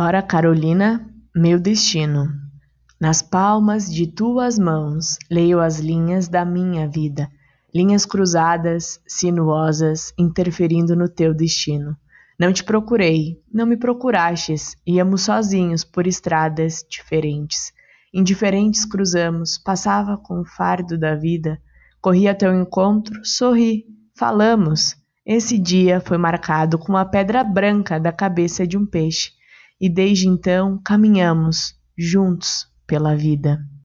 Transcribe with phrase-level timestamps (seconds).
[0.00, 2.28] Cora Carolina, meu destino.
[3.00, 7.28] Nas palmas de tuas mãos leio as linhas da minha vida,
[7.74, 11.96] linhas cruzadas, sinuosas, interferindo no teu destino.
[12.38, 17.72] Não te procurei, não me procurastes, íamos sozinhos por estradas diferentes.
[18.14, 21.60] Indiferentes cruzamos, passava com o fardo da vida,
[22.00, 23.84] corri a teu encontro, sorri,
[24.16, 24.94] falamos.
[25.26, 29.36] Esse dia foi marcado com a pedra branca da cabeça de um peixe
[29.80, 33.60] e desde então caminhamos juntos pela vida.